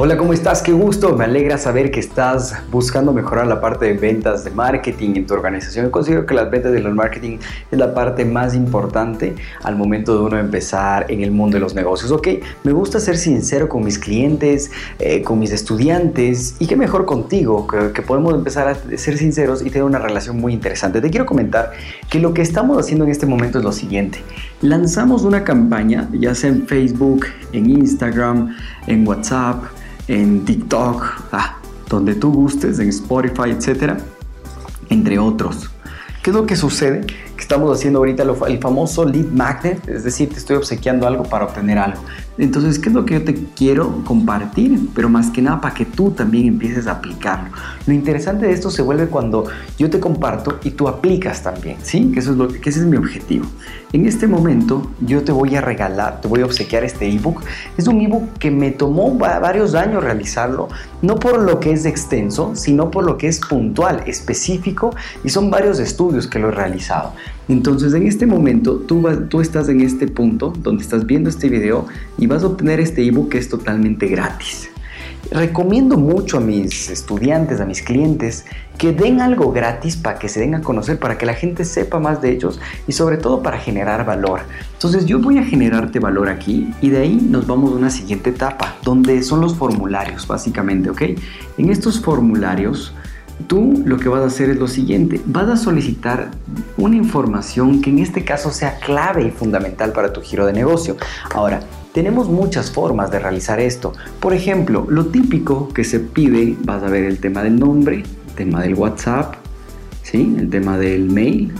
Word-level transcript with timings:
Hola, 0.00 0.16
¿cómo 0.16 0.32
estás? 0.32 0.62
Qué 0.62 0.70
gusto. 0.70 1.16
Me 1.16 1.24
alegra 1.24 1.58
saber 1.58 1.90
que 1.90 1.98
estás 1.98 2.54
buscando 2.70 3.12
mejorar 3.12 3.48
la 3.48 3.60
parte 3.60 3.86
de 3.86 3.94
ventas, 3.94 4.44
de 4.44 4.52
marketing 4.52 5.16
en 5.16 5.26
tu 5.26 5.34
organización. 5.34 5.86
Yo 5.86 5.90
considero 5.90 6.24
que 6.24 6.34
las 6.34 6.48
ventas 6.52 6.72
el 6.72 6.94
marketing 6.94 7.38
es 7.68 7.76
la 7.76 7.92
parte 7.92 8.24
más 8.24 8.54
importante 8.54 9.34
al 9.64 9.74
momento 9.74 10.16
de 10.16 10.24
uno 10.24 10.38
empezar 10.38 11.06
en 11.08 11.22
el 11.22 11.32
mundo 11.32 11.56
de 11.56 11.62
los 11.62 11.74
negocios. 11.74 12.12
Ok, 12.12 12.28
me 12.62 12.70
gusta 12.70 13.00
ser 13.00 13.16
sincero 13.16 13.68
con 13.68 13.84
mis 13.84 13.98
clientes, 13.98 14.70
eh, 15.00 15.20
con 15.22 15.40
mis 15.40 15.50
estudiantes 15.50 16.54
y 16.60 16.68
qué 16.68 16.76
mejor 16.76 17.04
contigo, 17.04 17.66
que, 17.66 17.90
que 17.90 18.02
podemos 18.02 18.34
empezar 18.34 18.68
a 18.68 18.76
ser 18.96 19.18
sinceros 19.18 19.62
y 19.62 19.70
tener 19.70 19.82
una 19.82 19.98
relación 19.98 20.40
muy 20.40 20.52
interesante. 20.52 21.00
Te 21.00 21.10
quiero 21.10 21.26
comentar 21.26 21.72
que 22.08 22.20
lo 22.20 22.32
que 22.32 22.42
estamos 22.42 22.78
haciendo 22.78 23.04
en 23.04 23.10
este 23.10 23.26
momento 23.26 23.58
es 23.58 23.64
lo 23.64 23.72
siguiente. 23.72 24.22
Lanzamos 24.60 25.24
una 25.24 25.42
campaña, 25.42 26.08
ya 26.12 26.36
sea 26.36 26.50
en 26.50 26.68
Facebook, 26.68 27.26
en 27.52 27.68
Instagram, 27.68 28.54
en 28.86 29.04
WhatsApp, 29.04 29.64
en 30.08 30.44
TikTok, 30.44 31.04
ah, 31.32 31.58
donde 31.88 32.14
tú 32.14 32.32
gustes, 32.32 32.78
en 32.78 32.88
Spotify, 32.88 33.50
etcétera, 33.50 33.98
entre 34.88 35.18
otros. 35.18 35.70
¿Qué 36.22 36.30
es 36.30 36.36
lo 36.36 36.46
que 36.46 36.56
sucede? 36.56 37.06
Que 37.06 37.40
estamos 37.40 37.76
haciendo 37.76 38.00
ahorita 38.00 38.24
el 38.48 38.58
famoso 38.58 39.04
lead 39.04 39.26
magnet, 39.26 39.86
es 39.88 40.04
decir, 40.04 40.28
te 40.30 40.36
estoy 40.36 40.56
obsequiando 40.56 41.06
algo 41.06 41.24
para 41.24 41.44
obtener 41.44 41.78
algo. 41.78 42.02
Entonces, 42.38 42.78
¿qué 42.78 42.88
es 42.88 42.94
lo 42.94 43.04
que 43.04 43.14
yo 43.14 43.24
te 43.24 43.34
quiero 43.56 44.04
compartir? 44.04 44.88
Pero 44.94 45.08
más 45.08 45.30
que 45.30 45.42
nada 45.42 45.60
para 45.60 45.74
que 45.74 45.84
tú 45.84 46.12
también 46.12 46.46
empieces 46.46 46.86
a 46.86 46.92
aplicarlo. 46.92 47.50
Lo 47.84 47.92
interesante 47.92 48.46
de 48.46 48.52
esto 48.52 48.70
se 48.70 48.80
vuelve 48.80 49.08
cuando 49.08 49.46
yo 49.76 49.90
te 49.90 49.98
comparto 49.98 50.60
y 50.62 50.70
tú 50.70 50.86
aplicas 50.86 51.42
también, 51.42 51.78
¿sí? 51.82 52.12
Que, 52.12 52.20
eso 52.20 52.32
es 52.32 52.36
lo, 52.36 52.48
que 52.48 52.70
ese 52.70 52.80
es 52.80 52.86
mi 52.86 52.96
objetivo. 52.96 53.46
En 53.92 54.06
este 54.06 54.28
momento 54.28 54.90
yo 55.00 55.22
te 55.24 55.32
voy 55.32 55.56
a 55.56 55.60
regalar, 55.60 56.20
te 56.20 56.28
voy 56.28 56.42
a 56.42 56.44
obsequiar 56.44 56.84
este 56.84 57.10
ebook. 57.10 57.42
Es 57.76 57.88
un 57.88 58.00
ebook 58.00 58.34
que 58.38 58.52
me 58.52 58.70
tomó 58.70 59.12
varios 59.14 59.74
años 59.74 60.04
realizarlo, 60.04 60.68
no 61.02 61.16
por 61.16 61.40
lo 61.40 61.58
que 61.58 61.72
es 61.72 61.86
extenso, 61.86 62.54
sino 62.54 62.90
por 62.90 63.04
lo 63.04 63.18
que 63.18 63.26
es 63.26 63.40
puntual, 63.40 64.04
específico 64.06 64.94
y 65.24 65.30
son 65.30 65.50
varios 65.50 65.80
estudios 65.80 66.28
que 66.28 66.38
lo 66.38 66.48
he 66.50 66.52
realizado. 66.52 67.14
Entonces 67.48 67.94
en 67.94 68.06
este 68.06 68.26
momento 68.26 68.76
tú, 68.76 69.02
tú 69.28 69.40
estás 69.40 69.68
en 69.68 69.80
este 69.80 70.06
punto 70.06 70.52
donde 70.62 70.82
estás 70.82 71.06
viendo 71.06 71.30
este 71.30 71.48
video 71.48 71.86
y 72.18 72.26
vas 72.26 72.42
a 72.42 72.46
obtener 72.48 72.78
este 72.78 73.04
ebook 73.06 73.30
que 73.30 73.38
es 73.38 73.48
totalmente 73.48 74.06
gratis. 74.06 74.68
Recomiendo 75.30 75.98
mucho 75.98 76.38
a 76.38 76.40
mis 76.40 76.88
estudiantes, 76.88 77.60
a 77.60 77.66
mis 77.66 77.82
clientes, 77.82 78.46
que 78.78 78.92
den 78.92 79.20
algo 79.20 79.52
gratis 79.52 79.96
para 79.96 80.18
que 80.18 80.28
se 80.28 80.40
den 80.40 80.54
a 80.54 80.62
conocer, 80.62 80.98
para 80.98 81.18
que 81.18 81.26
la 81.26 81.34
gente 81.34 81.64
sepa 81.64 81.98
más 81.98 82.22
de 82.22 82.30
ellos 82.30 82.60
y 82.86 82.92
sobre 82.92 83.18
todo 83.18 83.42
para 83.42 83.58
generar 83.58 84.06
valor. 84.06 84.40
Entonces 84.72 85.04
yo 85.04 85.18
voy 85.18 85.38
a 85.38 85.44
generarte 85.44 85.98
valor 85.98 86.28
aquí 86.28 86.72
y 86.80 86.90
de 86.90 86.98
ahí 86.98 87.16
nos 87.16 87.46
vamos 87.46 87.72
a 87.72 87.76
una 87.76 87.90
siguiente 87.90 88.30
etapa, 88.30 88.76
donde 88.82 89.22
son 89.22 89.40
los 89.40 89.54
formularios, 89.54 90.26
básicamente, 90.26 90.88
¿ok? 90.90 91.02
En 91.58 91.70
estos 91.70 92.00
formularios 92.00 92.94
tú 93.46 93.82
lo 93.84 93.98
que 93.98 94.08
vas 94.08 94.22
a 94.22 94.26
hacer 94.26 94.50
es 94.50 94.56
lo 94.56 94.68
siguiente, 94.68 95.20
vas 95.26 95.48
a 95.48 95.56
solicitar 95.56 96.30
una 96.76 96.96
información 96.96 97.80
que 97.80 97.90
en 97.90 98.00
este 98.00 98.24
caso 98.24 98.50
sea 98.50 98.78
clave 98.78 99.24
y 99.24 99.30
fundamental 99.30 99.92
para 99.92 100.12
tu 100.12 100.20
giro 100.20 100.46
de 100.46 100.52
negocio. 100.52 100.96
Ahora, 101.34 101.60
tenemos 101.92 102.28
muchas 102.28 102.70
formas 102.70 103.10
de 103.10 103.18
realizar 103.18 103.60
esto. 103.60 103.92
Por 104.20 104.34
ejemplo, 104.34 104.86
lo 104.88 105.06
típico 105.06 105.68
que 105.68 105.84
se 105.84 106.00
pide, 106.00 106.56
vas 106.64 106.82
a 106.82 106.88
ver 106.88 107.04
el 107.04 107.18
tema 107.18 107.42
del 107.42 107.58
nombre, 107.58 107.96
el 107.96 108.34
tema 108.34 108.62
del 108.62 108.74
WhatsApp, 108.74 109.34
¿sí? 110.02 110.34
el 110.38 110.50
tema 110.50 110.78
del 110.78 111.10
mail, 111.10 111.52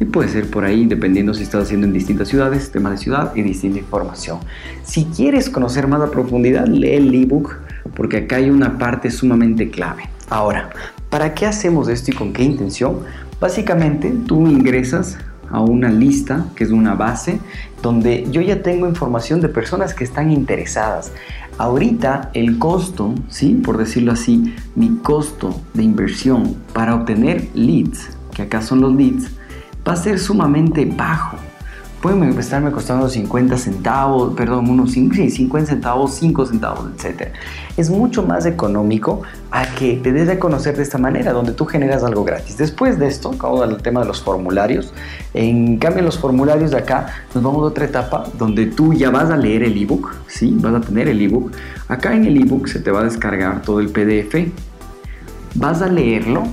y 0.00 0.04
puede 0.04 0.28
ser 0.28 0.48
por 0.48 0.64
ahí, 0.64 0.86
dependiendo 0.86 1.34
si 1.34 1.42
estás 1.42 1.64
haciendo 1.64 1.86
en 1.86 1.92
distintas 1.92 2.28
ciudades, 2.28 2.70
tema 2.70 2.90
de 2.90 2.98
ciudad 2.98 3.34
y 3.34 3.42
distinta 3.42 3.78
información. 3.80 4.38
Si 4.84 5.06
quieres 5.06 5.50
conocer 5.50 5.88
más 5.88 6.00
a 6.00 6.10
profundidad, 6.10 6.66
lee 6.66 6.94
el 6.94 7.14
ebook 7.14 7.56
porque 7.96 8.18
acá 8.18 8.36
hay 8.36 8.50
una 8.50 8.78
parte 8.78 9.10
sumamente 9.10 9.70
clave. 9.70 10.04
Ahora, 10.30 10.70
¿Para 11.10 11.34
qué 11.34 11.46
hacemos 11.46 11.88
esto 11.88 12.10
y 12.10 12.14
con 12.14 12.32
qué 12.32 12.42
intención? 12.42 13.00
Básicamente 13.40 14.14
tú 14.26 14.46
ingresas 14.46 15.16
a 15.50 15.60
una 15.60 15.88
lista 15.88 16.44
que 16.54 16.64
es 16.64 16.70
una 16.70 16.94
base 16.94 17.40
donde 17.82 18.26
yo 18.30 18.42
ya 18.42 18.62
tengo 18.62 18.86
información 18.86 19.40
de 19.40 19.48
personas 19.48 19.94
que 19.94 20.04
están 20.04 20.30
interesadas. 20.30 21.12
Ahorita 21.56 22.30
el 22.34 22.58
costo, 22.58 23.14
¿sí? 23.30 23.54
por 23.54 23.78
decirlo 23.78 24.12
así, 24.12 24.54
mi 24.76 24.98
costo 24.98 25.58
de 25.72 25.82
inversión 25.82 26.56
para 26.74 26.94
obtener 26.94 27.48
leads, 27.54 28.10
que 28.34 28.42
acá 28.42 28.60
son 28.60 28.82
los 28.82 28.94
leads, 28.94 29.30
va 29.86 29.94
a 29.94 29.96
ser 29.96 30.18
sumamente 30.18 30.84
bajo 30.84 31.38
pueden 32.00 32.38
estarme 32.38 32.70
costando 32.70 33.08
50 33.08 33.58
centavos, 33.58 34.34
perdón, 34.34 34.70
unos 34.70 34.92
50 34.92 35.66
centavos, 35.66 36.14
5 36.14 36.46
centavos, 36.46 36.86
etc. 36.96 37.32
Es 37.76 37.90
mucho 37.90 38.22
más 38.22 38.46
económico 38.46 39.22
a 39.50 39.66
que 39.74 39.96
te 39.96 40.12
des 40.12 40.28
a 40.28 40.38
conocer 40.38 40.76
de 40.76 40.82
esta 40.82 40.98
manera, 40.98 41.32
donde 41.32 41.52
tú 41.52 41.66
generas 41.66 42.04
algo 42.04 42.24
gratis. 42.24 42.56
Después 42.56 42.98
de 42.98 43.08
esto, 43.08 43.30
acabo 43.30 43.64
el 43.64 43.76
tema 43.78 44.00
de 44.00 44.06
los 44.06 44.22
formularios. 44.22 44.92
En 45.34 45.78
cambio, 45.78 46.02
los 46.02 46.18
formularios 46.18 46.70
de 46.70 46.78
acá, 46.78 47.06
nos 47.34 47.42
vamos 47.42 47.62
a 47.62 47.66
otra 47.66 47.84
etapa 47.84 48.24
donde 48.38 48.66
tú 48.66 48.94
ya 48.94 49.10
vas 49.10 49.30
a 49.30 49.36
leer 49.36 49.64
el 49.64 49.76
ebook, 49.76 50.14
¿sí? 50.28 50.56
Vas 50.60 50.74
a 50.74 50.80
tener 50.80 51.08
el 51.08 51.20
ebook. 51.20 51.52
Acá 51.88 52.14
en 52.14 52.24
el 52.24 52.36
ebook 52.36 52.68
se 52.68 52.80
te 52.80 52.90
va 52.90 53.00
a 53.00 53.04
descargar 53.04 53.62
todo 53.62 53.80
el 53.80 53.88
PDF. 53.88 54.48
Vas 55.54 55.82
a 55.82 55.88
leerlo 55.88 56.44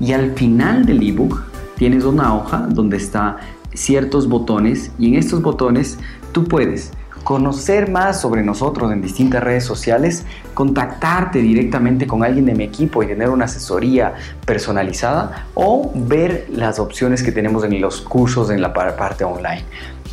y 0.00 0.12
al 0.12 0.32
final 0.32 0.86
del 0.86 1.02
ebook 1.06 1.42
tienes 1.76 2.04
una 2.04 2.34
hoja 2.34 2.66
donde 2.70 2.96
está 2.96 3.36
ciertos 3.76 4.28
botones 4.28 4.90
y 4.98 5.08
en 5.08 5.14
estos 5.14 5.42
botones 5.42 5.98
tú 6.32 6.44
puedes 6.44 6.92
conocer 7.26 7.90
más 7.90 8.20
sobre 8.20 8.44
nosotros 8.44 8.92
en 8.92 9.02
distintas 9.02 9.42
redes 9.42 9.64
sociales, 9.64 10.24
contactarte 10.54 11.40
directamente 11.40 12.06
con 12.06 12.22
alguien 12.22 12.46
de 12.46 12.54
mi 12.54 12.62
equipo 12.62 13.02
y 13.02 13.08
tener 13.08 13.30
una 13.30 13.46
asesoría 13.46 14.14
personalizada 14.44 15.48
o 15.54 15.90
ver 15.92 16.46
las 16.52 16.78
opciones 16.78 17.24
que 17.24 17.32
tenemos 17.32 17.64
en 17.64 17.80
los 17.80 18.00
cursos 18.00 18.50
en 18.50 18.62
la 18.62 18.72
parte 18.72 19.24
online. 19.24 19.64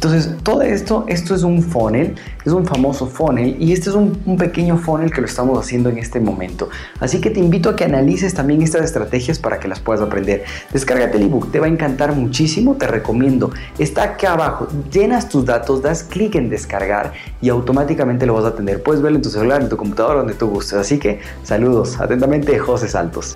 Entonces, 0.03 0.35
todo 0.43 0.61
esto, 0.63 1.05
esto 1.07 1.33
es 1.33 1.43
un 1.43 1.63
funnel, 1.63 2.15
es 2.43 2.51
un 2.51 2.65
famoso 2.65 3.07
funnel 3.07 3.55
y 3.57 3.71
este 3.71 3.89
es 3.89 3.95
un, 3.95 4.11
pequeño 4.37 4.77
funnel 4.77 5.09
que 5.09 5.21
lo 5.21 5.27
estamos 5.27 5.57
haciendo 5.57 5.87
en 5.87 5.97
este 5.97 6.19
momento. 6.19 6.67
Así 6.99 7.21
que 7.21 7.29
te 7.29 7.39
invito 7.39 7.69
a 7.69 7.77
que 7.77 7.85
analices 7.85 8.33
también 8.33 8.61
estas 8.61 8.83
estrategias 8.83 9.39
para 9.39 9.61
que 9.61 9.69
las 9.69 9.79
puedas 9.79 10.01
aprender. 10.01 10.43
Descárgate 10.73 11.15
el 11.15 11.23
ebook, 11.23 11.53
te 11.53 11.61
va 11.61 11.67
a 11.67 11.69
encantar 11.69 12.13
muchísimo, 12.17 12.75
te 12.75 12.85
recomiendo. 12.85 13.51
Está 13.79 14.03
acá 14.03 14.33
abajo, 14.33 14.67
llenas 14.91 15.29
tus 15.29 15.45
datos, 15.45 15.81
das 15.81 16.03
clic 16.03 16.35
en 16.35 16.49
descargar 16.49 17.13
y 17.41 17.47
automáticamente 17.47 18.25
lo 18.25 18.33
vas 18.33 18.43
a 18.43 18.55
tener. 18.55 18.83
Puedes 18.83 19.01
verlo 19.01 19.19
en 19.19 19.21
tu 19.21 19.29
celular, 19.29 19.61
en 19.61 19.69
tu 19.69 19.77
computadora, 19.77 20.19
donde 20.19 20.33
tú 20.33 20.49
gustes. 20.49 20.73
Así 20.79 20.99
que 20.99 21.21
saludos, 21.43 22.01
atentamente 22.01 22.59
José 22.59 22.89
Saltos. 22.89 23.35